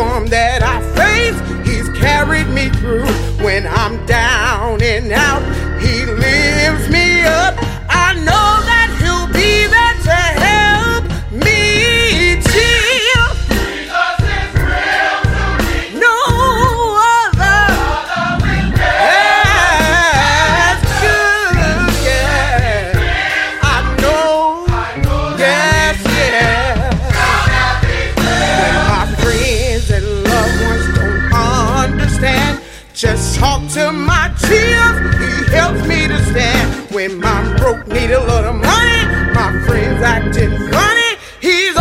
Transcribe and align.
storm 0.00 0.24
that 0.28 0.49
my 34.10 34.26
Jesus. 34.42 34.94
He 35.22 35.32
helps 35.54 35.82
me 35.86 36.08
to 36.08 36.18
stand. 36.30 36.66
When 36.94 37.22
I'm 37.24 37.56
broke, 37.56 37.86
need 37.86 38.10
a 38.10 38.22
lot 38.30 38.44
of 38.44 38.56
money, 38.56 39.00
my 39.38 39.50
friends 39.66 40.02
acting 40.02 40.52
funny. 40.74 41.10
He's 41.40 41.76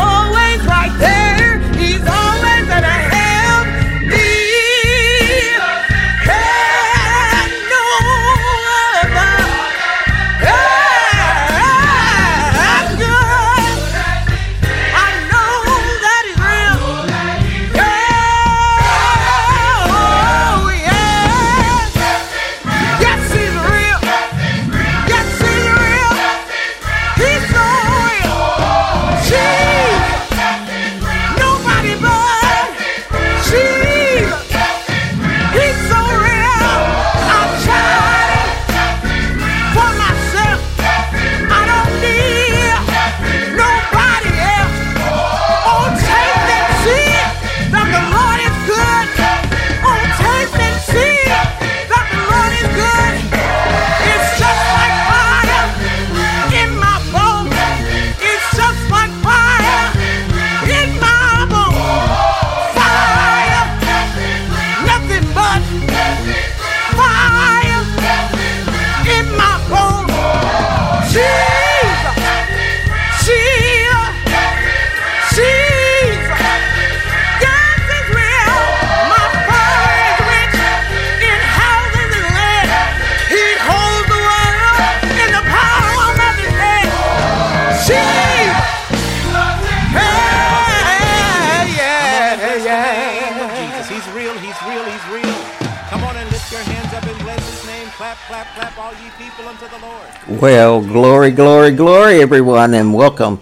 Well, 100.28 100.82
glory, 100.82 101.32
glory, 101.32 101.72
glory, 101.72 102.22
everyone, 102.22 102.74
and 102.74 102.94
welcome 102.94 103.40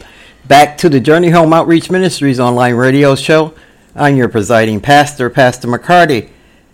back 0.48 0.78
to 0.78 0.90
the 0.90 1.00
Journey 1.00 1.30
Home 1.32 1.54
Outreach 1.54 1.90
Ministries 1.90 2.40
online 2.40 2.76
radio 2.76 3.16
show. 3.16 3.56
I'm 3.96 4.16
your 4.16 4.30
presiding 4.30 4.80
pastor, 4.80 5.32
Pastor 5.32 5.68
McCarty, 5.68 6.30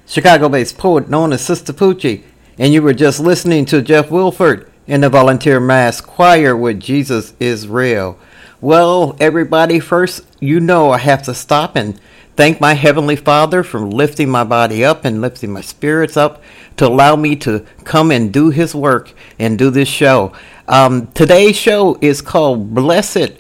Chicago 0.05 0.49
based 0.49 0.77
poet 0.77 1.09
known 1.09 1.31
as 1.31 1.41
Sister 1.41 1.71
Poochie, 1.71 2.23
and 2.57 2.73
you 2.73 2.81
were 2.81 2.93
just 2.93 3.21
listening 3.21 3.63
to 3.67 3.81
Jeff 3.81 4.11
Wilford 4.11 4.69
in 4.87 4.99
the 4.99 5.09
Volunteer 5.09 5.61
Mass 5.61 6.01
Choir 6.01 6.57
with 6.57 6.81
Jesus 6.81 7.33
is 7.39 7.69
Real. 7.69 8.19
Well, 8.59 9.15
everybody, 9.21 9.79
first, 9.79 10.25
you 10.41 10.59
know 10.59 10.91
I 10.91 10.97
have 10.97 11.23
to 11.23 11.33
stop 11.33 11.77
and 11.77 11.97
thank 12.35 12.59
my 12.59 12.73
Heavenly 12.73 13.15
Father 13.15 13.63
for 13.63 13.79
lifting 13.79 14.29
my 14.29 14.43
body 14.43 14.83
up 14.83 15.05
and 15.05 15.21
lifting 15.21 15.51
my 15.51 15.61
spirits 15.61 16.17
up 16.17 16.41
to 16.77 16.87
allow 16.87 17.15
me 17.15 17.35
to 17.37 17.65
come 17.83 18.11
and 18.11 18.31
do 18.31 18.49
His 18.49 18.73
work 18.73 19.13
and 19.37 19.57
do 19.57 19.69
this 19.69 19.87
show. 19.87 20.33
Um, 20.67 21.07
today's 21.07 21.55
show 21.55 21.97
is 22.01 22.21
called 22.21 22.73
Blessed 22.73 23.33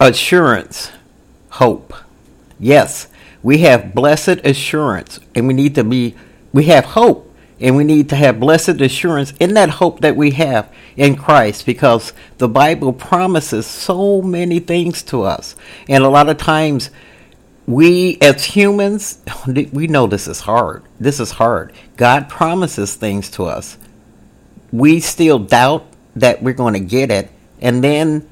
Assurance 0.00 0.92
Hope. 1.50 1.94
Yes, 2.58 3.08
we 3.42 3.58
have 3.58 3.94
blessed 3.94 4.40
assurance, 4.44 5.20
and 5.34 5.46
we 5.46 5.54
need 5.54 5.74
to 5.76 5.84
be, 5.84 6.14
we 6.52 6.64
have 6.64 6.84
hope, 6.84 7.32
and 7.60 7.76
we 7.76 7.84
need 7.84 8.08
to 8.10 8.16
have 8.16 8.40
blessed 8.40 8.80
assurance 8.80 9.32
in 9.40 9.54
that 9.54 9.70
hope 9.70 10.00
that 10.00 10.16
we 10.16 10.32
have 10.32 10.70
in 10.96 11.16
Christ 11.16 11.64
because 11.64 12.12
the 12.38 12.48
Bible 12.48 12.92
promises 12.92 13.66
so 13.66 14.20
many 14.20 14.58
things 14.58 15.02
to 15.04 15.22
us. 15.22 15.56
And 15.88 16.04
a 16.04 16.08
lot 16.08 16.28
of 16.28 16.38
times, 16.38 16.90
we 17.66 18.18
as 18.20 18.44
humans, 18.44 19.20
we 19.46 19.86
know 19.86 20.06
this 20.06 20.28
is 20.28 20.40
hard. 20.40 20.82
This 21.00 21.20
is 21.20 21.32
hard. 21.32 21.72
God 21.96 22.28
promises 22.28 22.94
things 22.94 23.30
to 23.32 23.44
us. 23.44 23.76
We 24.72 25.00
still 25.00 25.38
doubt 25.38 25.86
that 26.16 26.42
we're 26.42 26.54
going 26.54 26.74
to 26.74 26.80
get 26.80 27.10
it, 27.10 27.30
and 27.60 27.82
then 27.82 28.28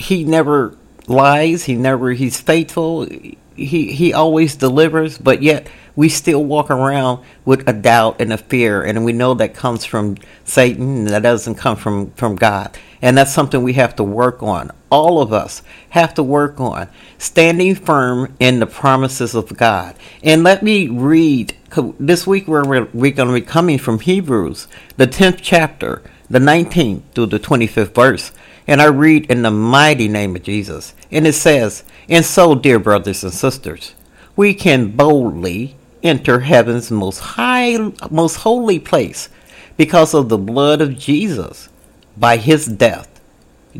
he 0.00 0.24
never 0.24 0.76
lies 1.06 1.64
he 1.64 1.74
never 1.74 2.12
he's 2.12 2.40
faithful 2.40 3.04
he 3.04 3.92
he 3.92 4.12
always 4.12 4.56
delivers 4.56 5.18
but 5.18 5.42
yet 5.42 5.66
we 5.96 6.08
still 6.08 6.44
walk 6.44 6.70
around 6.70 7.24
with 7.44 7.68
a 7.68 7.72
doubt 7.72 8.20
and 8.20 8.32
a 8.32 8.38
fear 8.38 8.82
and 8.82 9.04
we 9.04 9.12
know 9.12 9.34
that 9.34 9.54
comes 9.54 9.84
from 9.84 10.16
satan 10.44 11.04
that 11.04 11.22
doesn't 11.22 11.56
come 11.56 11.76
from 11.76 12.10
from 12.12 12.36
god. 12.36 12.76
And 13.02 13.16
that's 13.16 13.32
something 13.32 13.62
we 13.62 13.72
have 13.74 13.96
to 13.96 14.04
work 14.04 14.42
on. 14.42 14.70
All 14.90 15.22
of 15.22 15.32
us 15.32 15.62
have 15.90 16.12
to 16.14 16.22
work 16.22 16.60
on 16.60 16.88
standing 17.16 17.74
firm 17.74 18.34
in 18.38 18.60
the 18.60 18.66
promises 18.66 19.34
of 19.34 19.56
god. 19.56 19.96
And 20.22 20.44
let 20.44 20.62
me 20.62 20.88
read 20.88 21.54
this 21.98 22.26
week 22.26 22.46
we're, 22.46 22.84
we're 22.92 23.12
going 23.12 23.28
to 23.28 23.34
be 23.34 23.40
coming 23.40 23.78
from 23.78 24.00
hebrews 24.00 24.66
the 24.96 25.06
10th 25.06 25.38
chapter 25.40 26.02
the 26.30 26.38
19th 26.38 27.02
through 27.14 27.26
the 27.26 27.40
25th 27.40 27.94
verse. 27.94 28.32
And 28.66 28.80
I 28.80 28.86
read 28.86 29.30
in 29.30 29.42
the 29.42 29.50
mighty 29.50 30.06
name 30.06 30.36
of 30.36 30.44
Jesus. 30.44 30.94
And 31.10 31.26
it 31.26 31.32
says, 31.32 31.82
And 32.08 32.24
so, 32.24 32.54
dear 32.54 32.78
brothers 32.78 33.24
and 33.24 33.32
sisters, 33.32 33.94
we 34.36 34.54
can 34.54 34.92
boldly 34.92 35.74
enter 36.02 36.40
heaven's 36.40 36.90
most 36.90 37.18
high, 37.18 37.76
most 38.10 38.36
holy 38.36 38.78
place 38.78 39.28
because 39.76 40.14
of 40.14 40.28
the 40.28 40.38
blood 40.38 40.80
of 40.80 40.98
Jesus. 40.98 41.68
By 42.16 42.36
his 42.36 42.66
death, 42.66 43.20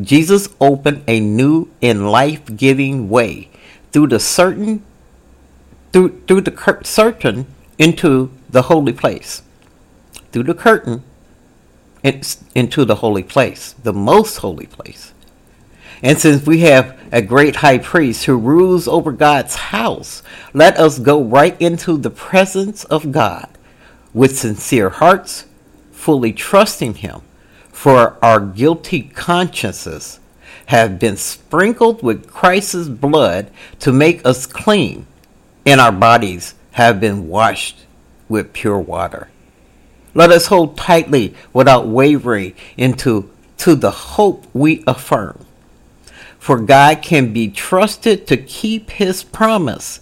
Jesus 0.00 0.48
opened 0.60 1.02
a 1.06 1.20
new 1.20 1.68
and 1.82 2.10
life-giving 2.10 3.08
way 3.08 3.50
through 3.92 4.08
the 4.08 4.20
certain 4.20 4.84
through 5.92 6.22
through 6.26 6.42
the 6.42 6.52
cur- 6.52 6.82
curtain 6.82 7.46
into 7.78 8.30
the 8.48 8.62
holy 8.62 8.92
place. 8.92 9.42
Through 10.32 10.44
the 10.44 10.54
curtain 10.54 11.02
it's 12.02 12.42
into 12.54 12.84
the 12.84 12.96
holy 12.96 13.22
place, 13.22 13.74
the 13.82 13.92
most 13.92 14.38
holy 14.38 14.66
place. 14.66 15.12
And 16.02 16.18
since 16.18 16.46
we 16.46 16.60
have 16.60 16.98
a 17.12 17.20
great 17.20 17.56
high 17.56 17.78
priest 17.78 18.24
who 18.24 18.36
rules 18.36 18.88
over 18.88 19.12
God's 19.12 19.54
house, 19.54 20.22
let 20.54 20.78
us 20.78 20.98
go 20.98 21.22
right 21.22 21.60
into 21.60 21.98
the 21.98 22.10
presence 22.10 22.84
of 22.84 23.12
God 23.12 23.48
with 24.14 24.38
sincere 24.38 24.90
hearts, 24.90 25.44
fully 25.92 26.32
trusting 26.32 26.94
Him, 26.94 27.20
for 27.70 28.16
our 28.24 28.40
guilty 28.40 29.02
consciences 29.02 30.20
have 30.66 30.98
been 30.98 31.16
sprinkled 31.16 32.02
with 32.02 32.30
Christ's 32.30 32.88
blood 32.88 33.50
to 33.80 33.92
make 33.92 34.24
us 34.24 34.46
clean, 34.46 35.06
and 35.66 35.80
our 35.80 35.92
bodies 35.92 36.54
have 36.72 37.00
been 37.00 37.28
washed 37.28 37.84
with 38.28 38.52
pure 38.52 38.78
water. 38.78 39.28
Let 40.14 40.30
us 40.30 40.46
hold 40.46 40.76
tightly 40.76 41.34
without 41.52 41.86
wavering 41.86 42.54
into 42.76 43.30
to 43.58 43.74
the 43.74 43.90
hope 43.90 44.46
we 44.54 44.82
affirm. 44.86 45.44
For 46.40 46.58
God 46.58 47.02
can 47.02 47.34
be 47.34 47.48
trusted 47.48 48.26
to 48.28 48.38
keep 48.38 48.92
his 48.92 49.22
promise. 49.22 50.00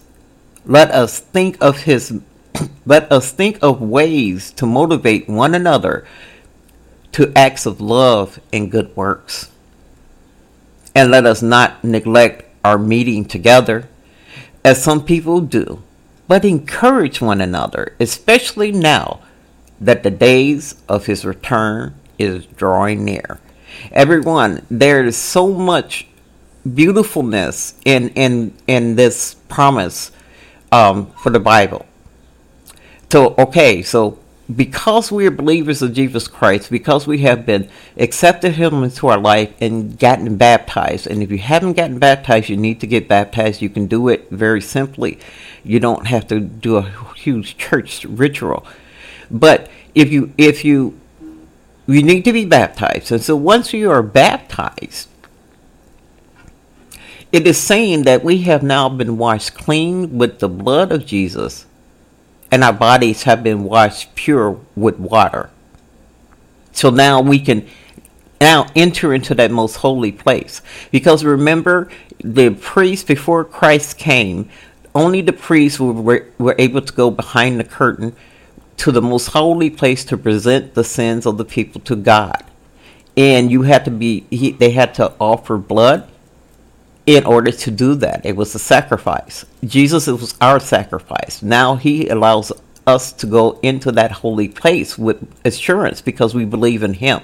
Let 0.65 0.89
us 0.89 1.19
think 1.19 1.57
of 1.59 1.83
his 1.83 2.21
let 2.85 3.11
us 3.11 3.31
think 3.31 3.59
of 3.61 3.81
ways 3.81 4.51
to 4.53 4.65
motivate 4.65 5.27
one 5.27 5.53
another 5.53 6.07
to 7.11 7.33
acts 7.35 7.65
of 7.65 7.81
love 7.81 8.39
and 8.53 8.71
good 8.71 8.95
works. 8.95 9.51
And 10.95 11.11
let 11.11 11.25
us 11.25 11.41
not 11.41 11.83
neglect 11.83 12.45
our 12.63 12.77
meeting 12.77 13.25
together, 13.25 13.89
as 14.63 14.81
some 14.81 15.03
people 15.03 15.41
do, 15.41 15.83
but 16.29 16.45
encourage 16.45 17.19
one 17.19 17.41
another, 17.41 17.95
especially 17.99 18.71
now 18.71 19.19
that 19.81 20.03
the 20.03 20.11
days 20.11 20.75
of 20.87 21.05
his 21.05 21.25
return 21.25 21.95
is 22.17 22.45
drawing 22.45 23.03
near. 23.03 23.41
Everyone, 23.91 24.65
there 24.69 25.03
is 25.03 25.17
so 25.17 25.53
much 25.53 26.07
beautifulness 26.73 27.75
in 27.85 28.09
in 28.09 28.53
in 28.67 28.95
this 28.95 29.35
promise 29.47 30.11
um, 30.71 31.11
for 31.11 31.29
the 31.29 31.39
Bible. 31.39 31.85
So 33.11 33.35
okay, 33.37 33.81
so 33.81 34.19
because 34.53 35.11
we 35.11 35.27
are 35.27 35.31
believers 35.31 35.81
of 35.81 35.93
Jesus 35.93 36.27
Christ, 36.27 36.71
because 36.71 37.05
we 37.05 37.19
have 37.19 37.45
been 37.45 37.69
accepted 37.97 38.53
Him 38.53 38.83
into 38.83 39.07
our 39.07 39.19
life 39.19 39.53
and 39.61 39.97
gotten 39.97 40.37
baptized, 40.37 41.07
and 41.07 41.21
if 41.21 41.31
you 41.31 41.37
haven't 41.37 41.73
gotten 41.73 41.99
baptized, 41.99 42.49
you 42.49 42.57
need 42.57 42.79
to 42.81 42.87
get 42.87 43.07
baptized. 43.07 43.61
You 43.61 43.69
can 43.69 43.87
do 43.87 44.07
it 44.07 44.29
very 44.29 44.61
simply. 44.61 45.19
You 45.63 45.79
don't 45.79 46.07
have 46.07 46.27
to 46.27 46.39
do 46.39 46.77
a 46.77 46.81
huge 47.15 47.57
church 47.57 48.05
ritual. 48.05 48.65
But 49.29 49.69
if 49.93 50.11
you 50.11 50.33
if 50.37 50.65
you 50.65 50.99
you 51.87 52.03
need 52.03 52.23
to 52.25 52.33
be 52.33 52.45
baptized, 52.45 53.11
and 53.11 53.21
so 53.21 53.35
once 53.35 53.73
you 53.73 53.89
are 53.91 54.03
baptized, 54.03 55.08
it 57.31 57.45
is 57.45 57.57
saying 57.57 58.03
that 58.03 58.23
we 58.23 58.39
have 58.43 58.63
now 58.63 58.89
been 58.89 59.17
washed 59.17 59.53
clean 59.53 60.17
with 60.17 60.39
the 60.39 60.49
blood 60.49 60.91
of 60.91 61.05
Jesus, 61.05 61.65
and 62.51 62.63
our 62.63 62.73
bodies 62.73 63.23
have 63.23 63.43
been 63.43 63.63
washed 63.63 64.15
pure 64.15 64.59
with 64.75 64.97
water. 64.97 65.49
So 66.71 66.89
now 66.89 67.21
we 67.21 67.39
can 67.39 67.67
now 68.41 68.67
enter 68.75 69.13
into 69.13 69.35
that 69.35 69.51
most 69.51 69.77
holy 69.77 70.11
place. 70.11 70.61
Because 70.91 71.23
remember, 71.23 71.89
the 72.23 72.51
priests 72.51 73.05
before 73.05 73.43
Christ 73.43 73.97
came, 73.97 74.49
only 74.95 75.21
the 75.21 75.33
priests 75.33 75.79
were, 75.79 76.25
were 76.37 76.55
able 76.57 76.81
to 76.81 76.93
go 76.93 77.11
behind 77.11 77.59
the 77.59 77.63
curtain 77.63 78.15
to 78.77 78.91
the 78.91 79.01
most 79.01 79.27
holy 79.27 79.69
place 79.69 80.03
to 80.05 80.17
present 80.17 80.73
the 80.73 80.83
sins 80.83 81.25
of 81.25 81.37
the 81.37 81.45
people 81.45 81.81
to 81.81 81.95
God. 81.95 82.43
And 83.15 83.51
you 83.51 83.63
had 83.63 83.85
to 83.85 83.91
be, 83.91 84.25
he, 84.29 84.51
they 84.51 84.71
had 84.71 84.93
to 84.95 85.13
offer 85.19 85.57
blood 85.57 86.07
in 87.15 87.25
order 87.25 87.51
to 87.51 87.71
do 87.71 87.95
that. 87.95 88.23
It 88.23 88.35
was 88.35 88.53
a 88.53 88.59
sacrifice. 88.59 89.43
Jesus 89.63 90.05
was 90.05 90.35
our 90.39 90.59
sacrifice. 90.59 91.41
Now 91.41 91.75
he 91.75 92.07
allows 92.07 92.51
us 92.85 93.11
to 93.13 93.25
go 93.25 93.59
into 93.63 93.91
that 93.93 94.11
holy 94.11 94.47
place 94.47 94.95
with 94.95 95.27
assurance 95.43 96.01
because 96.01 96.35
we 96.35 96.45
believe 96.45 96.83
in 96.83 96.93
him. 96.93 97.21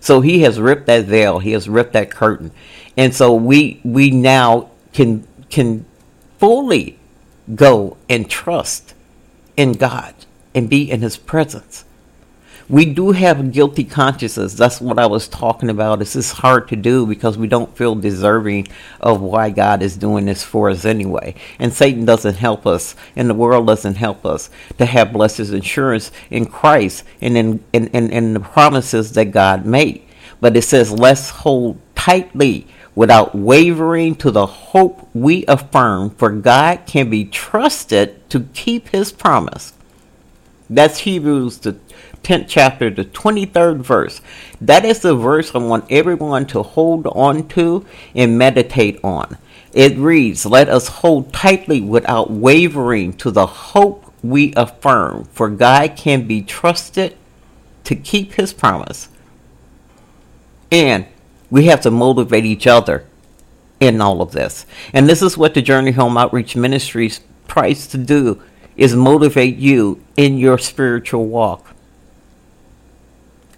So 0.00 0.20
he 0.20 0.42
has 0.42 0.60
ripped 0.60 0.86
that 0.86 1.06
veil, 1.06 1.38
he 1.38 1.52
has 1.52 1.66
ripped 1.66 1.94
that 1.94 2.10
curtain. 2.10 2.50
And 2.96 3.14
so 3.14 3.34
we 3.34 3.80
we 3.84 4.10
now 4.10 4.70
can 4.92 5.26
can 5.48 5.86
fully 6.38 6.98
go 7.54 7.96
and 8.10 8.28
trust 8.28 8.92
in 9.56 9.72
God 9.72 10.14
and 10.54 10.68
be 10.68 10.90
in 10.90 11.00
his 11.00 11.16
presence. 11.16 11.86
We 12.68 12.84
do 12.86 13.12
have 13.12 13.52
guilty 13.52 13.84
consciences. 13.84 14.56
That's 14.56 14.80
what 14.80 14.98
I 14.98 15.06
was 15.06 15.28
talking 15.28 15.68
about. 15.68 15.98
This 15.98 16.16
is 16.16 16.32
hard 16.32 16.68
to 16.68 16.76
do 16.76 17.06
because 17.06 17.36
we 17.36 17.46
don't 17.46 17.76
feel 17.76 17.94
deserving 17.94 18.68
of 19.00 19.20
why 19.20 19.50
God 19.50 19.82
is 19.82 19.96
doing 19.96 20.26
this 20.26 20.42
for 20.42 20.70
us 20.70 20.84
anyway. 20.84 21.34
And 21.58 21.72
Satan 21.72 22.04
doesn't 22.04 22.36
help 22.36 22.66
us, 22.66 22.94
and 23.16 23.28
the 23.28 23.34
world 23.34 23.66
doesn't 23.66 23.96
help 23.96 24.24
us 24.24 24.48
to 24.78 24.86
have 24.86 25.12
blessed 25.12 25.40
assurance 25.40 26.12
in 26.30 26.46
Christ 26.46 27.04
and 27.20 27.36
in, 27.36 27.64
in, 27.72 27.88
in, 27.88 28.10
in 28.10 28.34
the 28.34 28.40
promises 28.40 29.12
that 29.12 29.32
God 29.32 29.66
made. 29.66 30.02
But 30.40 30.56
it 30.56 30.62
says, 30.62 30.90
let's 30.90 31.30
hold 31.30 31.78
tightly 31.94 32.66
without 32.94 33.34
wavering 33.34 34.14
to 34.14 34.30
the 34.30 34.46
hope 34.46 35.08
we 35.14 35.44
affirm, 35.46 36.10
for 36.10 36.30
God 36.30 36.80
can 36.86 37.08
be 37.08 37.24
trusted 37.24 38.28
to 38.30 38.40
keep 38.52 38.88
his 38.88 39.12
promise. 39.12 39.72
That's 40.68 41.00
Hebrews, 41.00 41.58
the 41.58 41.76
10th 42.22 42.46
chapter, 42.48 42.90
the 42.90 43.04
23rd 43.04 43.78
verse. 43.78 44.20
That 44.60 44.84
is 44.84 45.00
the 45.00 45.14
verse 45.14 45.54
I 45.54 45.58
want 45.58 45.90
everyone 45.90 46.46
to 46.46 46.62
hold 46.62 47.06
on 47.08 47.48
to 47.48 47.84
and 48.14 48.38
meditate 48.38 49.00
on. 49.02 49.36
It 49.72 49.96
reads, 49.96 50.44
Let 50.46 50.68
us 50.68 50.88
hold 50.88 51.32
tightly 51.32 51.80
without 51.80 52.30
wavering 52.30 53.14
to 53.14 53.30
the 53.30 53.46
hope 53.46 54.12
we 54.22 54.52
affirm, 54.54 55.24
for 55.32 55.48
God 55.48 55.96
can 55.96 56.26
be 56.26 56.42
trusted 56.42 57.16
to 57.84 57.96
keep 57.96 58.34
his 58.34 58.52
promise. 58.52 59.08
And 60.70 61.06
we 61.50 61.66
have 61.66 61.80
to 61.82 61.90
motivate 61.90 62.44
each 62.44 62.66
other 62.66 63.06
in 63.80 64.00
all 64.00 64.22
of 64.22 64.32
this. 64.32 64.64
And 64.92 65.08
this 65.08 65.22
is 65.22 65.36
what 65.36 65.54
the 65.54 65.62
Journey 65.62 65.90
Home 65.92 66.16
Outreach 66.16 66.54
Ministries 66.54 67.20
tries 67.48 67.86
to 67.88 67.98
do 67.98 68.40
is 68.76 68.94
motivate 68.94 69.56
you 69.56 70.02
in 70.16 70.38
your 70.38 70.56
spiritual 70.56 71.26
walk. 71.26 71.74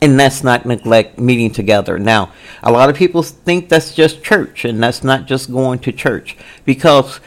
And 0.01 0.21
that's 0.21 0.45
not 0.45 0.67
neglect 0.67 1.19
meeting 1.19 1.51
together. 1.51 1.99
Now, 1.99 2.33
a 2.63 2.71
lot 2.71 2.91
of 2.91 2.97
people 2.97 3.23
think 3.23 3.69
that's 3.69 3.95
just 3.95 4.23
church, 4.23 4.65
and 4.65 4.83
that's 4.83 5.03
not 5.03 5.27
just 5.27 5.51
going 5.51 5.79
to 5.81 5.93
church. 5.93 6.37
Because 6.65 7.21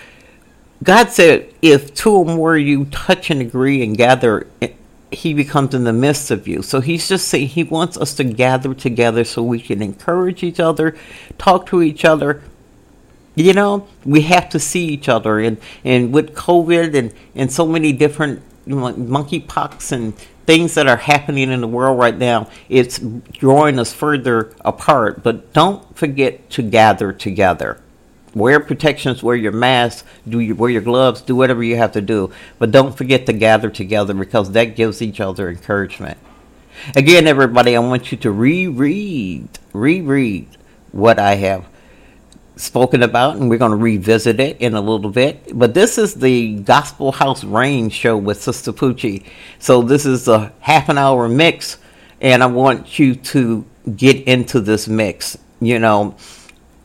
God 0.83 1.09
said, 1.09 1.51
if 1.61 1.93
two 1.93 2.11
or 2.11 2.25
more 2.25 2.55
of 2.55 2.61
you 2.61 2.85
touch 2.85 3.31
and 3.31 3.41
agree 3.41 3.81
and 3.83 3.97
gather, 3.97 4.47
He 5.11 5.33
becomes 5.33 5.73
in 5.73 5.85
the 5.85 5.93
midst 5.93 6.29
of 6.29 6.47
you. 6.47 6.61
So 6.61 6.81
He's 6.81 7.09
just 7.09 7.27
saying 7.27 7.47
He 7.49 7.63
wants 7.63 7.97
us 7.97 8.13
to 8.15 8.23
gather 8.23 8.75
together 8.75 9.23
so 9.23 9.41
we 9.41 9.59
can 9.59 9.81
encourage 9.81 10.43
each 10.43 10.59
other, 10.59 10.95
talk 11.39 11.65
to 11.67 11.81
each 11.81 12.05
other, 12.05 12.43
you 13.37 13.53
know, 13.53 13.87
we 14.03 14.21
have 14.21 14.49
to 14.49 14.59
see 14.59 14.85
each 14.87 15.07
other, 15.07 15.39
and 15.39 15.57
and 15.85 16.11
with 16.11 16.33
COVID 16.33 16.95
and 16.95 17.13
and 17.35 17.51
so 17.51 17.67
many 17.67 17.93
different 17.93 18.41
you 18.65 18.75
know, 18.75 18.91
monkeypox 18.93 19.91
and 19.91 20.13
things 20.47 20.75
that 20.75 20.87
are 20.87 20.97
happening 20.97 21.51
in 21.51 21.61
the 21.61 21.67
world 21.67 21.99
right 21.99 22.17
now, 22.17 22.49
it's 22.69 22.97
drawing 22.97 23.77
us 23.77 23.93
further 23.93 24.53
apart. 24.61 25.21
But 25.21 25.53
don't 25.53 25.95
forget 25.95 26.49
to 26.51 26.63
gather 26.63 27.13
together. 27.13 27.79
Wear 28.33 28.59
protections, 28.59 29.21
wear 29.21 29.35
your 29.35 29.51
mask, 29.51 30.05
do 30.27 30.39
your, 30.39 30.55
wear 30.55 30.69
your 30.69 30.81
gloves, 30.81 31.21
do 31.21 31.35
whatever 31.35 31.63
you 31.63 31.75
have 31.75 31.91
to 31.93 32.01
do. 32.01 32.31
But 32.59 32.71
don't 32.71 32.97
forget 32.97 33.25
to 33.25 33.33
gather 33.33 33.69
together 33.69 34.13
because 34.13 34.51
that 34.51 34.75
gives 34.75 35.01
each 35.01 35.19
other 35.19 35.49
encouragement. 35.49 36.17
Again, 36.95 37.27
everybody, 37.27 37.75
I 37.75 37.79
want 37.79 38.11
you 38.11 38.17
to 38.19 38.31
reread, 38.31 39.49
reread 39.73 40.47
what 40.91 41.19
I 41.19 41.35
have 41.35 41.65
spoken 42.57 43.03
about, 43.03 43.37
and 43.37 43.49
we're 43.49 43.57
going 43.57 43.71
to 43.71 43.77
revisit 43.77 44.39
it 44.39 44.57
in 44.59 44.73
a 44.73 44.81
little 44.81 45.09
bit. 45.09 45.57
But 45.57 45.73
this 45.73 45.97
is 45.97 46.15
the 46.15 46.55
Gospel 46.55 47.11
House 47.11 47.43
Rain 47.43 47.89
show 47.89 48.17
with 48.17 48.41
Sister 48.41 48.73
Poochie. 48.73 49.25
So 49.59 49.81
this 49.81 50.05
is 50.05 50.27
a 50.27 50.51
half 50.59 50.89
an 50.89 50.97
hour 50.97 51.29
mix, 51.29 51.77
and 52.21 52.43
I 52.43 52.47
want 52.47 52.99
you 52.99 53.15
to 53.15 53.65
get 53.95 54.27
into 54.27 54.59
this 54.59 54.87
mix. 54.87 55.37
You 55.59 55.79
know, 55.79 56.15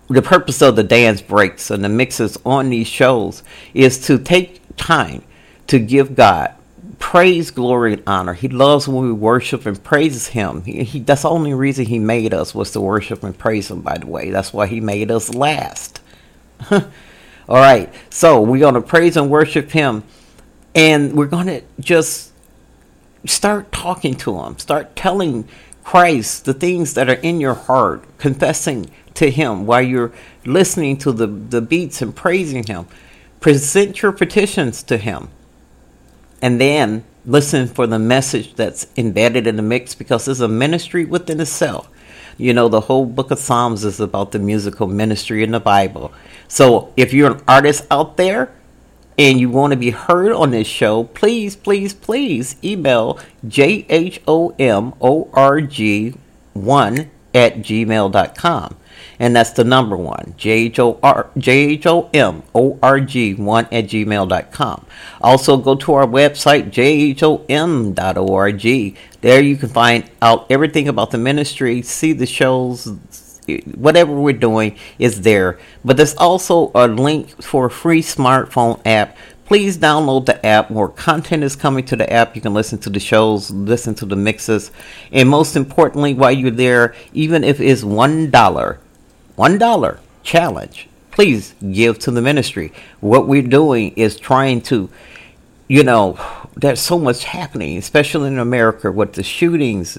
the 0.08 0.22
purpose 0.22 0.62
of 0.62 0.76
the 0.76 0.82
dance 0.82 1.22
breaks 1.22 1.70
and 1.70 1.84
the 1.84 1.88
mixes 1.88 2.38
on 2.44 2.70
these 2.70 2.86
shows 2.86 3.42
is 3.74 4.04
to 4.06 4.18
take 4.18 4.60
time 4.76 5.22
to 5.66 5.78
give 5.78 6.14
God 6.14 6.54
praise, 7.02 7.50
glory, 7.50 7.94
and 7.94 8.02
honor. 8.06 8.32
He 8.32 8.46
loves 8.46 8.86
when 8.86 9.04
we 9.04 9.12
worship 9.12 9.66
and 9.66 9.82
praise 9.82 10.28
Him. 10.28 10.62
He, 10.62 10.84
he, 10.84 11.00
that's 11.00 11.22
the 11.22 11.30
only 11.30 11.52
reason 11.52 11.84
He 11.84 11.98
made 11.98 12.32
us 12.32 12.54
was 12.54 12.70
to 12.70 12.80
worship 12.80 13.24
and 13.24 13.36
praise 13.36 13.72
Him. 13.72 13.82
By 13.82 13.98
the 13.98 14.06
way, 14.06 14.30
that's 14.30 14.52
why 14.52 14.68
He 14.68 14.80
made 14.80 15.10
us 15.10 15.34
last. 15.34 16.00
All 16.70 16.80
right, 17.48 17.92
so 18.08 18.40
we're 18.40 18.60
gonna 18.60 18.80
praise 18.80 19.16
and 19.16 19.28
worship 19.28 19.72
Him, 19.72 20.04
and 20.76 21.14
we're 21.14 21.26
gonna 21.26 21.62
just 21.80 22.32
start 23.26 23.72
talking 23.72 24.14
to 24.18 24.38
Him. 24.38 24.56
Start 24.58 24.94
telling 24.94 25.48
Christ 25.82 26.44
the 26.44 26.54
things 26.54 26.94
that 26.94 27.10
are 27.10 27.14
in 27.14 27.40
your 27.40 27.54
heart, 27.54 28.04
confessing 28.18 28.88
to 29.14 29.28
Him 29.28 29.66
while 29.66 29.82
you're 29.82 30.12
listening 30.46 30.98
to 30.98 31.10
the 31.10 31.26
the 31.26 31.60
beats 31.60 32.00
and 32.00 32.14
praising 32.14 32.62
Him. 32.62 32.86
Present 33.40 34.02
your 34.02 34.12
petitions 34.12 34.84
to 34.84 34.96
Him 34.96 35.28
and 36.42 36.60
then 36.60 37.04
listen 37.24 37.68
for 37.68 37.86
the 37.86 37.98
message 38.00 38.54
that's 38.54 38.88
embedded 38.96 39.46
in 39.46 39.54
the 39.56 39.62
mix 39.62 39.94
because 39.94 40.26
it's 40.26 40.40
a 40.40 40.48
ministry 40.48 41.04
within 41.04 41.40
itself. 41.40 41.88
You 42.36 42.52
know, 42.52 42.68
the 42.68 42.80
whole 42.80 43.06
book 43.06 43.30
of 43.30 43.38
Psalms 43.38 43.84
is 43.84 44.00
about 44.00 44.32
the 44.32 44.40
musical 44.40 44.88
ministry 44.88 45.44
in 45.44 45.52
the 45.52 45.60
Bible. 45.60 46.12
So 46.48 46.92
if 46.96 47.12
you're 47.12 47.30
an 47.30 47.42
artist 47.46 47.86
out 47.90 48.16
there 48.16 48.52
and 49.16 49.38
you 49.38 49.48
want 49.50 49.72
to 49.72 49.76
be 49.76 49.90
heard 49.90 50.32
on 50.32 50.50
this 50.50 50.66
show, 50.66 51.04
please, 51.04 51.54
please, 51.54 51.94
please 51.94 52.56
email 52.64 53.20
jhomorg1 53.46 54.16
at 57.34 57.56
gmail.com 57.58 58.76
and 59.22 59.34
that's 59.34 59.52
the 59.52 59.64
number 59.64 59.96
one 59.96 60.34
j-h-o-r-j-h-o-m-o-r-g 60.36 63.34
1 63.34 63.64
at 63.64 63.84
gmail.com 63.84 64.86
also 65.22 65.56
go 65.56 65.74
to 65.74 65.94
our 65.94 66.06
website 66.06 66.70
jhom.org 66.70 67.36
there 69.22 69.40
you 69.40 69.56
can 69.56 69.68
find 69.68 70.10
out 70.20 70.44
everything 70.50 70.88
about 70.88 71.12
the 71.12 71.18
ministry 71.18 71.80
see 71.80 72.12
the 72.12 72.26
shows 72.26 72.92
whatever 73.74 74.12
we're 74.12 74.32
doing 74.32 74.76
is 74.98 75.22
there. 75.22 75.58
But 75.84 75.96
there's 75.96 76.14
also 76.14 76.70
a 76.74 76.86
link 76.86 77.42
for 77.42 77.66
a 77.66 77.70
free 77.70 78.02
smartphone 78.02 78.80
app. 78.86 79.16
Please 79.44 79.76
download 79.76 80.26
the 80.26 80.44
app. 80.46 80.70
More 80.70 80.88
content 80.88 81.44
is 81.44 81.56
coming 81.56 81.84
to 81.86 81.96
the 81.96 82.10
app. 82.10 82.34
You 82.34 82.40
can 82.40 82.54
listen 82.54 82.78
to 82.80 82.90
the 82.90 83.00
shows, 83.00 83.50
listen 83.50 83.94
to 83.96 84.06
the 84.06 84.16
mixes, 84.16 84.70
and 85.10 85.28
most 85.28 85.56
importantly, 85.56 86.14
while 86.14 86.32
you're 86.32 86.50
there, 86.50 86.94
even 87.12 87.44
if 87.44 87.60
it's 87.60 87.82
one 87.82 88.30
dollar, 89.36 89.50
one 89.50 89.58
dollar 89.58 90.00
challenge, 90.22 90.88
please 91.10 91.54
give 91.72 91.98
to 92.00 92.10
the 92.10 92.22
ministry. 92.22 92.72
What 93.00 93.28
we're 93.28 93.42
doing 93.42 93.92
is 93.96 94.18
trying 94.18 94.62
to, 94.62 94.88
you 95.68 95.84
know, 95.84 96.18
there's 96.56 96.80
so 96.80 96.98
much 96.98 97.24
happening, 97.24 97.78
especially 97.78 98.28
in 98.28 98.38
America 98.38 98.90
with 98.90 99.14
the 99.14 99.22
shootings 99.22 99.98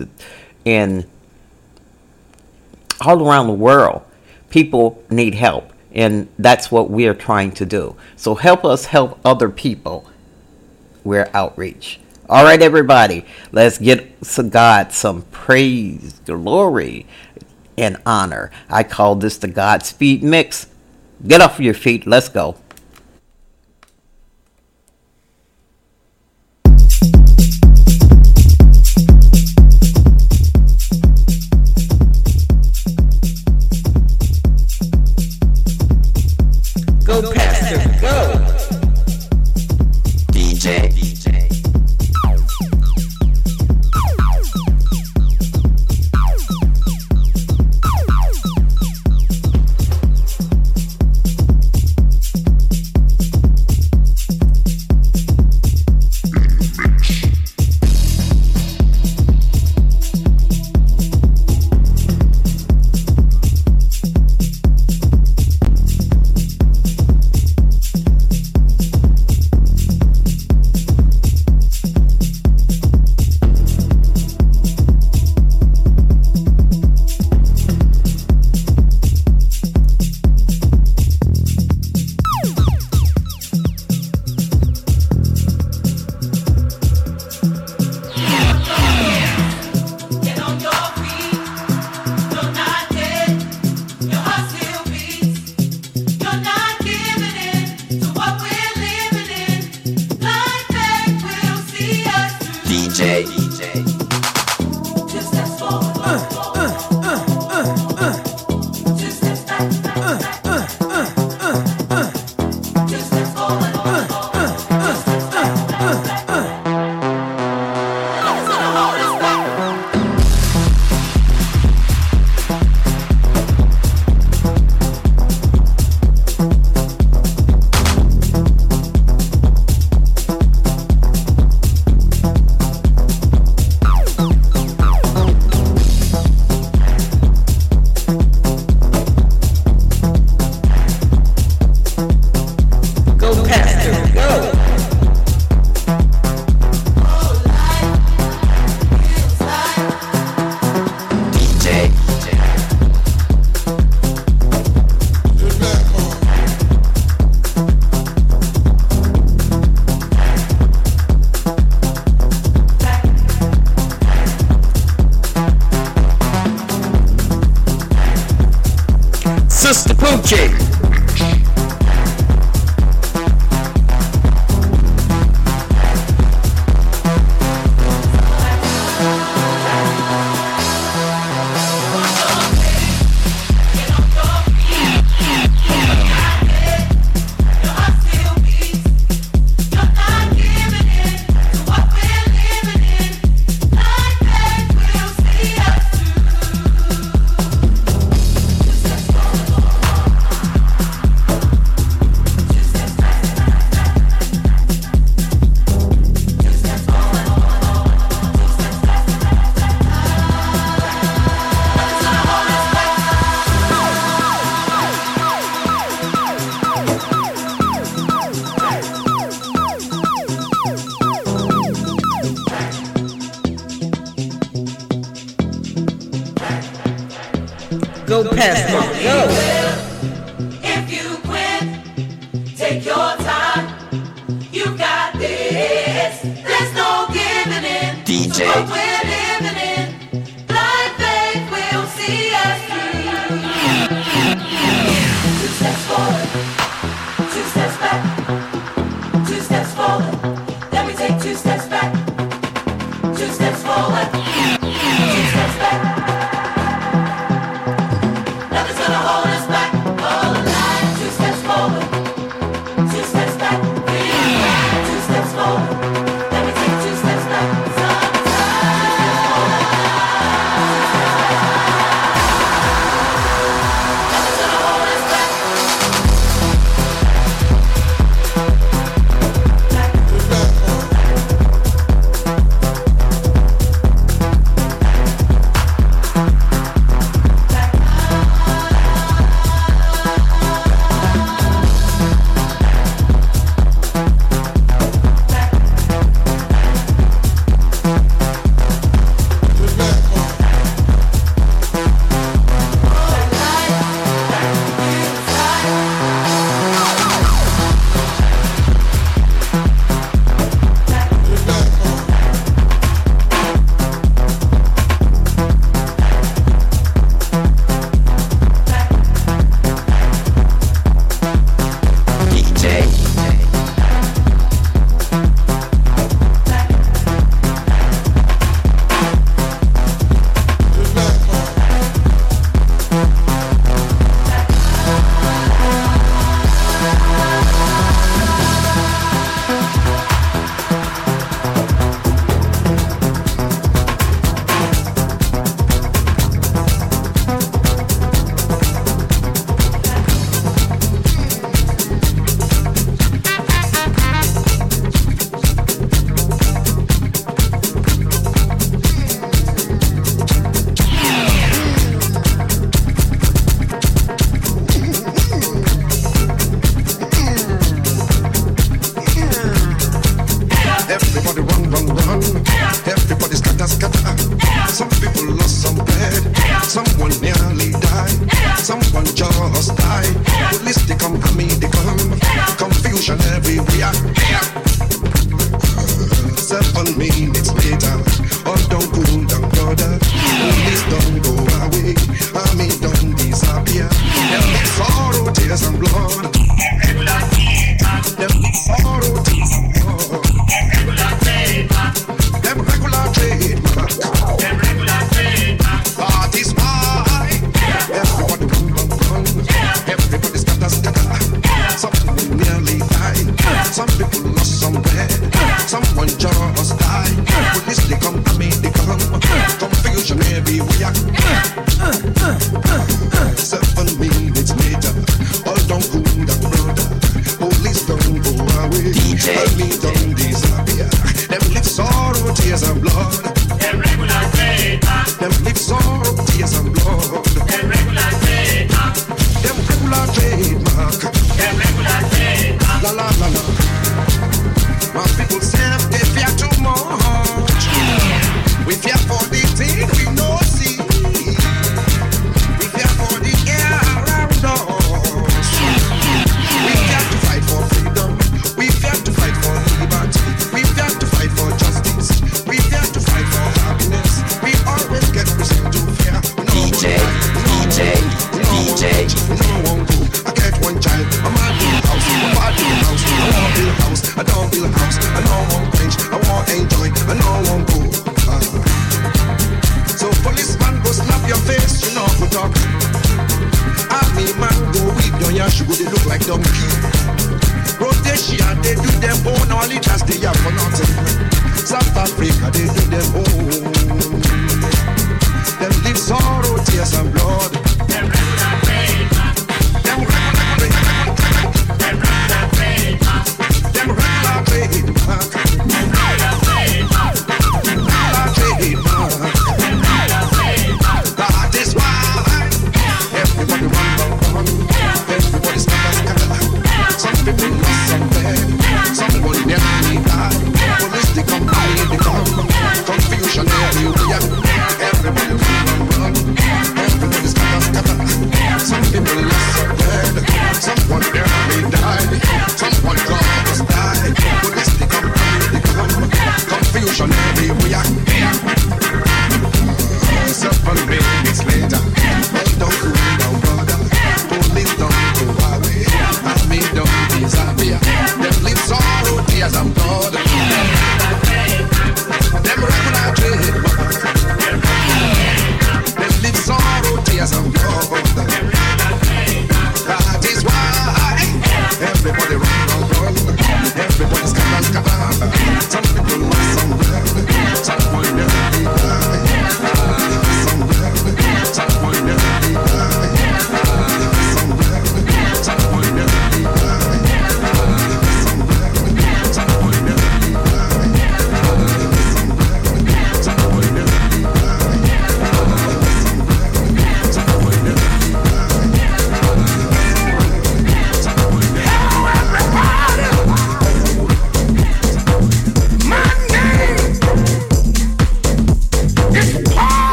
and 0.66 1.06
all 3.02 3.28
around 3.28 3.48
the 3.48 3.54
world. 3.54 4.04
People 4.50 5.04
need 5.10 5.36
help 5.36 5.74
and 5.94 6.28
that's 6.40 6.72
what 6.72 6.90
we 6.90 7.08
are 7.08 7.14
trying 7.14 7.52
to 7.52 7.66
do. 7.66 7.96
So 8.16 8.36
help 8.36 8.66
us 8.66 8.86
help 8.86 9.20
other 9.24 9.50
people. 9.50 10.10
We're 11.04 11.30
outreach. 11.34 12.00
All 12.30 12.44
right, 12.44 12.62
everybody, 12.62 13.26
let's 13.52 13.78
get 13.78 14.22
to 14.24 14.44
God 14.44 14.92
some 14.92 15.24
praise, 15.24 16.14
glory, 16.26 17.06
and 17.78 17.98
honor. 18.06 18.52
I 18.70 18.84
call 18.84 19.16
this 19.16 19.38
the 19.38 19.48
Godspeed 19.48 20.24
mix. 20.24 20.68
Get 21.26 21.42
off 21.42 21.60
your 21.60 21.74
feet. 21.74 22.06
Let's 22.06 22.30
go. 22.30 22.58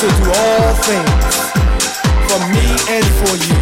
to 0.00 0.06
do 0.08 0.30
all 0.30 0.74
things 0.74 1.36
for 2.28 2.38
me 2.52 2.66
and 2.90 3.06
for 3.16 3.34
you. 3.46 3.56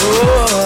Oh. 0.00 0.65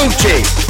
Lucci. 0.00 0.69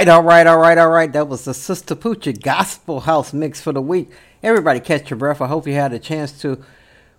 Right, 0.00 0.08
all 0.08 0.22
right, 0.22 0.46
all 0.46 0.56
right, 0.56 0.78
all 0.78 0.88
right. 0.88 1.12
That 1.12 1.28
was 1.28 1.44
the 1.44 1.52
Sistapoochie 1.52 2.42
Gospel 2.42 3.00
House 3.00 3.34
mix 3.34 3.60
for 3.60 3.70
the 3.70 3.82
week. 3.82 4.10
Everybody 4.42 4.80
catch 4.80 5.10
your 5.10 5.18
breath. 5.18 5.42
I 5.42 5.46
hope 5.46 5.66
you 5.66 5.74
had 5.74 5.92
a 5.92 5.98
chance 5.98 6.40
to 6.40 6.64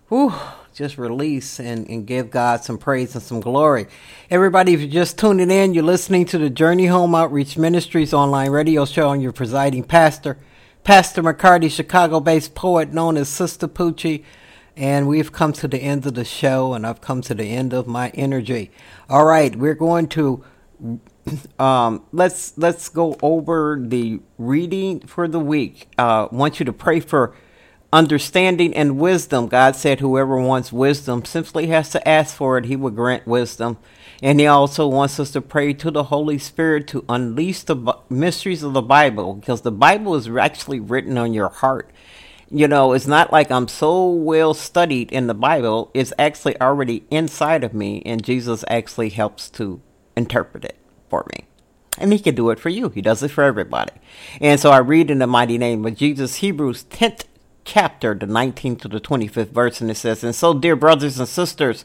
whew, 0.09 0.33
just 0.73 0.97
release 0.97 1.59
and, 1.59 1.87
and 1.87 2.07
give 2.07 2.31
God 2.31 2.63
some 2.63 2.79
praise 2.79 3.13
and 3.13 3.23
some 3.23 3.39
glory. 3.39 3.85
Everybody, 4.31 4.73
if 4.73 4.79
you're 4.79 4.89
just 4.89 5.19
tuning 5.19 5.51
in, 5.51 5.75
you're 5.75 5.83
listening 5.83 6.25
to 6.25 6.39
the 6.39 6.49
Journey 6.49 6.87
Home 6.87 7.13
Outreach 7.13 7.55
Ministries 7.55 8.15
online 8.15 8.49
radio 8.49 8.83
show 8.85 9.11
and 9.11 9.21
your 9.21 9.31
presiding 9.31 9.83
pastor, 9.83 10.39
Pastor 10.83 11.21
McCarty, 11.21 11.69
Chicago 11.69 12.19
based 12.19 12.55
poet 12.55 12.91
known 12.91 13.15
as 13.15 13.29
Sistapoochie. 13.29 14.23
And 14.75 15.07
we've 15.07 15.31
come 15.31 15.53
to 15.53 15.67
the 15.67 15.77
end 15.77 16.07
of 16.07 16.15
the 16.15 16.25
show, 16.25 16.73
and 16.73 16.87
I've 16.87 16.99
come 16.99 17.21
to 17.21 17.35
the 17.35 17.45
end 17.45 17.73
of 17.73 17.85
my 17.85 18.09
energy. 18.15 18.71
All 19.07 19.25
right, 19.25 19.55
we're 19.55 19.75
going 19.75 20.07
to 20.07 20.43
um, 21.59 22.05
let's 22.11 22.57
let's 22.57 22.89
go 22.89 23.17
over 23.21 23.77
the 23.81 24.19
reading 24.37 25.01
for 25.01 25.27
the 25.27 25.39
week. 25.39 25.87
Uh, 25.97 26.27
want 26.31 26.59
you 26.59 26.65
to 26.65 26.73
pray 26.73 26.99
for 26.99 27.33
understanding 27.93 28.73
and 28.73 28.97
wisdom. 28.97 29.47
God 29.47 29.75
said, 29.75 29.99
"Whoever 29.99 30.37
wants 30.37 30.71
wisdom 30.71 31.25
simply 31.25 31.67
has 31.67 31.89
to 31.91 32.07
ask 32.07 32.35
for 32.35 32.57
it. 32.57 32.65
He 32.65 32.75
will 32.75 32.91
grant 32.91 33.27
wisdom." 33.27 33.77
And 34.21 34.39
He 34.39 34.47
also 34.47 34.87
wants 34.87 35.19
us 35.19 35.31
to 35.31 35.41
pray 35.41 35.73
to 35.73 35.91
the 35.91 36.05
Holy 36.05 36.37
Spirit 36.37 36.87
to 36.89 37.05
unleash 37.09 37.63
the 37.63 37.95
mysteries 38.09 38.63
of 38.63 38.73
the 38.73 38.81
Bible, 38.81 39.35
because 39.35 39.61
the 39.61 39.71
Bible 39.71 40.15
is 40.15 40.27
actually 40.29 40.79
written 40.79 41.17
on 41.17 41.33
your 41.33 41.49
heart. 41.49 41.91
you 42.53 42.67
know, 42.67 42.91
it's 42.91 43.07
not 43.07 43.31
like 43.31 43.49
I'm 43.49 43.67
so 43.69 44.09
well 44.09 44.53
studied 44.53 45.09
in 45.13 45.27
the 45.27 45.33
Bible. 45.33 45.89
It's 45.93 46.11
actually 46.19 46.59
already 46.59 47.05
inside 47.09 47.63
of 47.63 47.73
me, 47.73 48.01
and 48.05 48.23
Jesus 48.23 48.65
actually 48.67 49.09
helps 49.09 49.49
to 49.51 49.81
interpret 50.17 50.65
it 50.65 50.80
for 51.11 51.27
me. 51.33 51.45
And 51.97 52.13
he 52.13 52.19
can 52.19 52.35
do 52.35 52.49
it 52.51 52.59
for 52.59 52.69
you. 52.69 52.87
He 52.87 53.01
does 53.01 53.21
it 53.21 53.31
for 53.31 53.43
everybody. 53.43 53.91
And 54.39 54.59
so 54.59 54.71
I 54.71 54.77
read 54.77 55.11
in 55.11 55.19
the 55.19 55.27
mighty 55.27 55.57
name 55.57 55.85
of 55.85 55.97
Jesus, 55.97 56.37
Hebrews 56.37 56.85
10th 56.85 57.25
chapter, 57.65 58.15
the 58.15 58.25
19th 58.25 58.81
to 58.81 58.87
the 58.87 59.01
25th 59.01 59.49
verse, 59.49 59.81
and 59.81 59.91
it 59.91 59.97
says, 59.97 60.23
And 60.23 60.33
so, 60.33 60.53
dear 60.53 60.77
brothers 60.77 61.19
and 61.19 61.27
sisters, 61.27 61.83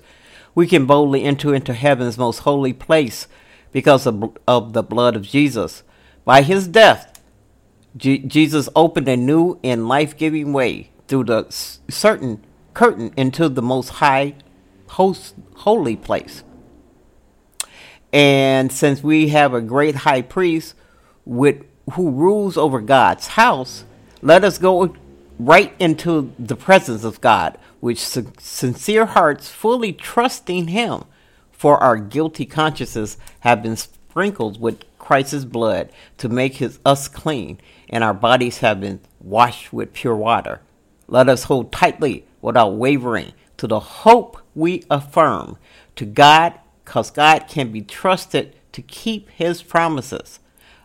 we 0.55 0.69
can 0.69 0.87
boldly 0.87 1.25
enter 1.25 1.53
into 1.53 1.75
heaven's 1.75 2.17
most 2.17 2.39
holy 2.41 2.73
place 2.73 3.27
because 3.73 4.07
of, 4.07 4.39
of 4.47 4.73
the 4.73 4.85
blood 4.85 5.17
of 5.17 5.23
Jesus. 5.23 5.83
By 6.25 6.43
his 6.43 6.69
death, 6.69 7.21
Je- 7.97 8.21
Jesus 8.21 8.69
opened 8.77 9.09
a 9.09 9.17
new 9.17 9.59
and 9.65 9.89
life 9.89 10.17
giving 10.17 10.53
way 10.53 10.91
through 11.09 11.25
the 11.25 11.47
certain 11.51 12.45
curtain 12.75 13.13
into 13.17 13.49
the 13.49 13.63
most 13.63 13.89
high, 14.05 14.35
host, 14.91 15.35
holy 15.57 15.97
place. 15.97 16.45
And 18.13 18.73
since 18.73 19.03
we 19.03 19.29
have 19.29 19.53
a 19.53 19.61
great 19.61 19.97
high 19.97 20.23
priest 20.23 20.75
with 21.25 21.65
who 21.93 22.11
rules 22.11 22.57
over 22.57 22.81
God's 22.81 23.29
house, 23.29 23.85
let 24.23 24.45
us 24.45 24.59
go 24.59 24.95
right 25.39 25.75
into 25.79 26.33
the 26.39 26.57
presence 26.57 27.05
of 27.05 27.21
God 27.21 27.59
with 27.81 27.99
sincere 27.99 29.07
hearts, 29.07 29.51
fully 29.51 29.93
trusting 29.93 30.69
Him. 30.69 31.05
For 31.53 31.79
our 31.83 31.97
guilty 31.97 32.45
consciences 32.45 33.17
have 33.41 33.63
been 33.63 33.77
sprinkled 33.77 34.61
with 34.61 34.85
Christ's 34.99 35.45
blood 35.45 35.91
to 36.19 36.29
make 36.29 36.57
his, 36.57 36.79
us 36.85 37.07
clean, 37.07 37.61
and 37.89 38.03
our 38.03 38.13
bodies 38.13 38.59
have 38.59 38.81
been 38.81 39.01
washed 39.21 39.73
with 39.73 39.93
pure 39.93 40.17
water. 40.17 40.61
Let 41.07 41.29
us 41.29 41.45
hold 41.45 41.71
tightly 41.71 42.27
without 42.43 42.75
wavering 42.75 43.33
to 43.59 43.67
the 43.67 43.79
hope 43.79 44.39
we 44.55 44.85
affirm 44.91 45.59
to 45.95 46.05
God, 46.05 46.55
because 46.87 47.11
God 47.11 47.49
can 47.49 47.73
be 47.73 47.83
trusted 47.83 48.55
to 48.71 48.81
keep 48.81 49.29
his 49.31 49.61
promises. 49.61 50.39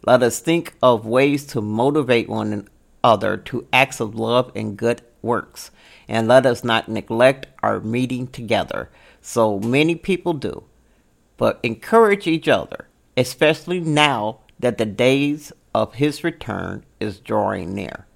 Let 0.03 0.23
us 0.23 0.39
think 0.39 0.73
of 0.81 1.05
ways 1.05 1.45
to 1.47 1.61
motivate 1.61 2.27
one 2.27 2.67
another 3.03 3.37
to 3.37 3.67
acts 3.71 3.99
of 3.99 4.15
love 4.15 4.51
and 4.55 4.75
good 4.75 5.03
works. 5.21 5.69
And 6.07 6.27
let 6.27 6.47
us 6.47 6.63
not 6.63 6.89
neglect 6.89 7.45
our 7.61 7.79
meeting 7.79 8.27
together. 8.27 8.89
So 9.21 9.59
many 9.59 9.93
people 9.93 10.33
do. 10.33 10.63
But 11.37 11.59
encourage 11.61 12.25
each 12.25 12.47
other, 12.47 12.87
especially 13.15 13.79
now 13.79 14.39
that 14.59 14.79
the 14.79 14.85
days 14.85 15.53
of 15.73 15.95
his 15.95 16.23
return 16.23 16.83
is 16.99 17.19
drawing 17.19 17.75
near. 17.75 18.07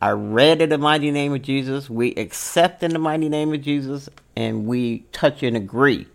I 0.00 0.10
read 0.10 0.62
in 0.62 0.68
the 0.68 0.78
mighty 0.78 1.10
name 1.10 1.34
of 1.34 1.42
Jesus. 1.42 1.90
We 1.90 2.14
accept 2.14 2.84
in 2.84 2.92
the 2.92 2.98
mighty 3.00 3.28
name 3.28 3.52
of 3.52 3.62
Jesus, 3.62 4.08
and 4.36 4.66
we 4.66 5.00
touch 5.10 5.42
and 5.42 5.56
agree. 5.56 6.06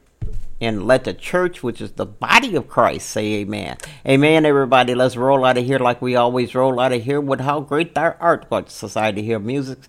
And 0.62 0.86
let 0.86 1.05
the 1.05 1.14
church, 1.16 1.64
which 1.64 1.82
is 1.82 1.93
the 1.93 2.05
body 2.05 2.55
of 2.55 2.70
Christ, 2.70 3.09
say 3.09 3.34
amen. 3.41 3.78
Amen, 4.07 4.45
everybody. 4.45 4.93
Let's 4.93 5.18
roll 5.18 5.43
out 5.43 5.57
of 5.57 5.66
here 5.66 5.80
like 5.80 6.03
we 6.03 6.16
always 6.16 6.53
roll 6.53 6.80
out 6.80 6.93
of 6.93 7.03
here 7.03 7.20
with 7.20 7.41
how 7.41 7.62
great 7.62 7.95
thou 7.95 8.16
art, 8.20 8.47
God 8.47 8.70
Society 8.70 9.24
here. 9.24 9.39
Music, 9.39 9.80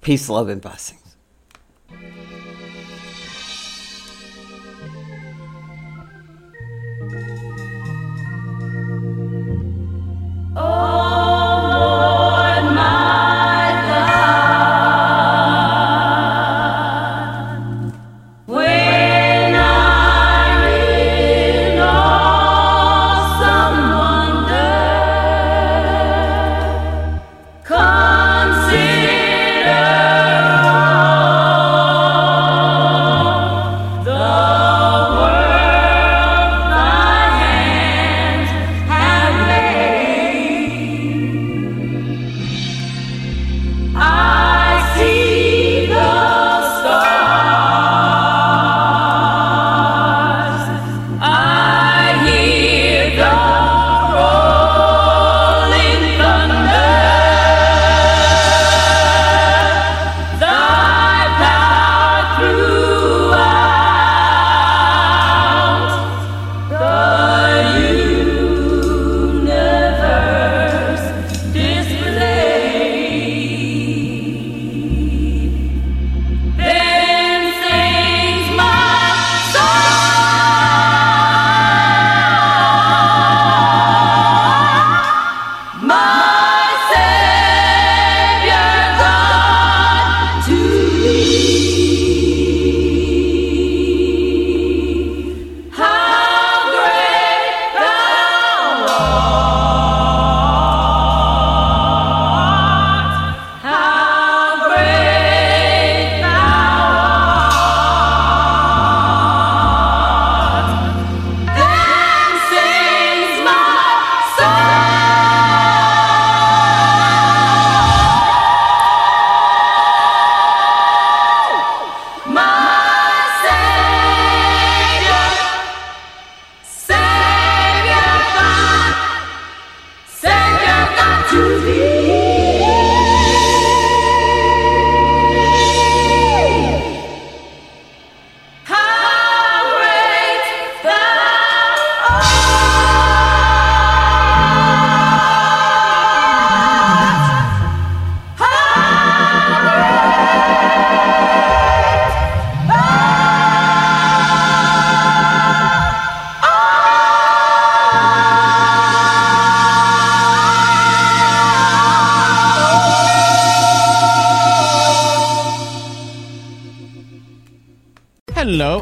peace, 0.00 0.28
love, 0.28 0.48
and 0.48 0.60
blessings. 0.60 1.16
When 10.54 11.43